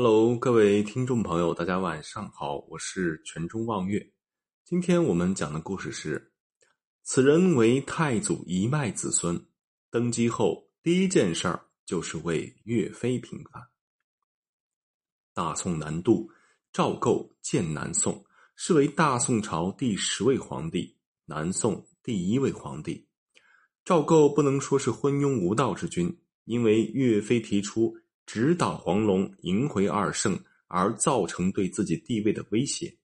[0.00, 4.12] Hello，各位听众朋友，大家晚上好，我是泉中望月。
[4.64, 6.30] 今天我们讲的故事是：
[7.02, 9.44] 此人为太祖一脉子孙，
[9.90, 13.60] 登基后第一件事儿就是为岳飞平反。
[15.34, 16.30] 大宋南渡，
[16.72, 18.24] 赵构建南宋，
[18.54, 23.04] 是为大宋朝第十位皇帝，南宋第一位皇帝。
[23.84, 27.98] 赵构不能说是昏庸无道之君，因为岳飞提出。
[28.28, 32.94] 直捣黄龙，迎回二圣，而造成对自己地位的威胁，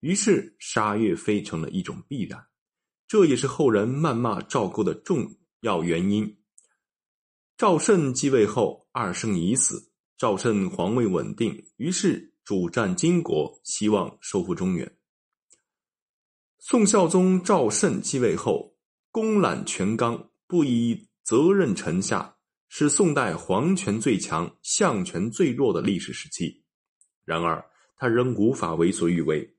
[0.00, 2.42] 于是杀岳飞成了一种必然。
[3.06, 6.34] 这也是后人谩骂赵构的重要原因。
[7.58, 14.90] 赵慎继位后，二圣已死，赵慎皇位稳定，于是主战金国，希望收复中原。
[16.58, 18.78] 宋孝宗赵慎继位后，
[19.10, 22.38] 公揽权纲，不以责任臣下。
[22.72, 26.62] 是宋代皇权最强、相权最弱的历史时期。
[27.24, 27.62] 然而，
[27.96, 29.56] 他仍无法为所欲为。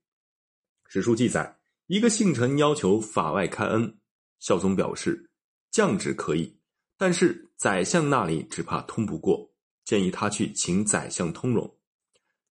[0.87, 3.99] 史书记载，一个姓陈要求法外开恩，
[4.39, 5.29] 孝宗表示
[5.71, 6.57] 降旨可以，
[6.97, 9.51] 但是宰相那里只怕通不过，
[9.83, 11.77] 建议他去请宰相通融。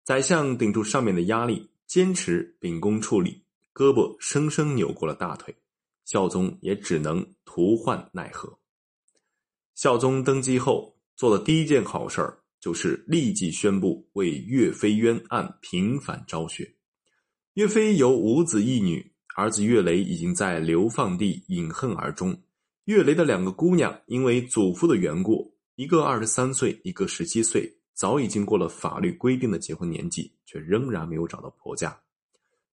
[0.05, 5.57] 宰相顶住上面的压力，坚持秉公处理，胳膊生生扭过了大腿，
[6.05, 8.60] 孝宗也只能徒唤奈何。
[9.81, 16.71] 孝宗登基后做的第一件好事儿，就是立即宣布为岳飞冤案平反昭雪。
[17.55, 22.39] 岳飞有五子一女，儿子岳雷已经在流放地饮恨而终。
[22.85, 31.99] 岳雷的两个姑娘因为祖父的缘故，一个二十三岁，一个十七岁，早已经过了法律规定的结婚年纪，却仍然没有找到婆家。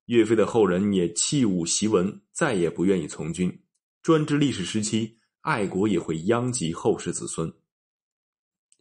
[0.07, 3.57] 岳飞的后人也弃武习文，再也不愿意从军。
[4.03, 5.13] 专制历史时期。
[5.47, 7.49] 爱国也会殃及后世子孙。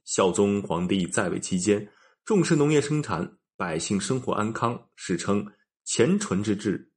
[0.04, 1.88] 孝宗皇帝在位期间，
[2.24, 5.46] 重视农业生产，百姓生活安康，史称
[5.86, 6.90] “乾淳之治”。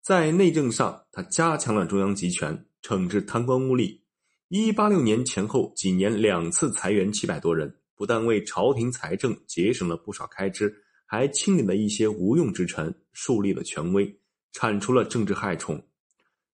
[0.00, 4.00] 在内政上，他加强了中央集权，惩治贪官污吏。
[4.46, 10.72] 一八六年前后几年，两次裁员七百多人，不但为朝廷财政节省了不少开支，
[11.04, 14.20] 还清理了一些无用之臣，树立了权威，
[14.52, 15.84] 铲除了政治害虫。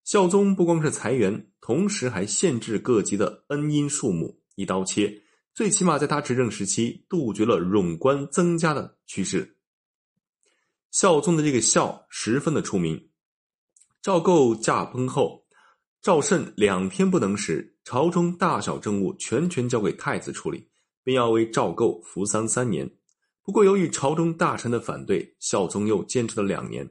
[0.05, 5.23] 孝宗不光是裁员，同时还限制各级的恩荫数目，一刀切。
[5.55, 9.59] 最起码在他执政时期，杜绝了冗官增加的趋势。
[10.91, 13.11] 孝宗的这个孝十分的出名。
[14.03, 15.45] 赵构驾崩后，
[16.01, 20.69] 赵慎两天不能食，朝中大小政务全权交给太子处理，
[21.05, 22.91] 并要为赵构服丧三年。
[23.45, 26.89] 不过，由于朝中大臣的反对，孝宗又坚持了两年。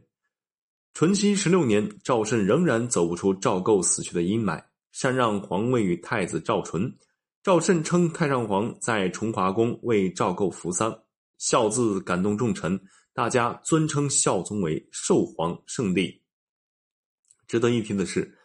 [0.94, 6.94] 淳熙十六年，赵慎仍然走不出赵构死去的阴霾，禅让皇位与太子赵纯。
[7.42, 10.96] 赵慎称太上皇在崇华宫为赵构扶丧，
[11.38, 12.80] 孝字感动众臣，
[13.14, 16.22] 大家尊称孝宗为寿皇圣帝。
[17.48, 18.38] 值得一提的是，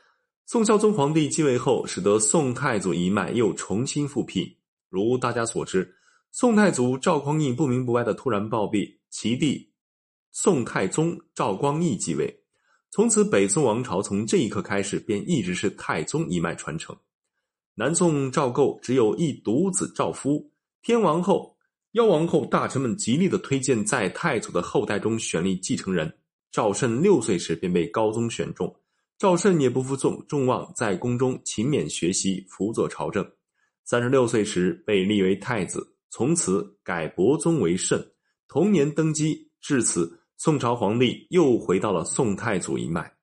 [0.47, 4.57] 宋孝宗皇帝继位后，使得宋太祖一脉又重新复辟。
[4.89, 5.95] 如大家所知，
[6.31, 9.73] 宋太祖赵匡胤不明不白的突然暴毙，其弟。
[10.39, 12.31] 宋太宗赵光义继位，
[12.91, 16.95] 从此北宋王朝从这一刻开始便一直是太宗一脉传承。
[17.75, 20.53] 南宋赵构只有一独子赵夫，
[20.83, 21.57] 天王后、
[21.93, 26.15] 妖王后大臣们极力的推荐在太祖的后代中选立继承人。
[26.53, 28.71] 赵慎六岁时便被高宗选中，
[29.17, 33.27] 赵慎也不负众众望，在宫中勤勉学习，辅佐朝政。
[33.87, 38.07] 三十六岁时被立为太子，从此改伯宗为慎，
[38.47, 40.21] 同年登基，至此。
[40.39, 43.16] 宋朝皇帝又回到了宋太祖一脉。